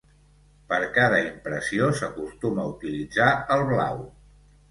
Per 0.69 0.77
cada 0.93 1.19
impressió 1.25 1.91
s'acostuma 1.99 2.63
a 2.65 2.71
utilitzar 2.73 3.27
el 3.57 3.65
blau. 3.75 4.03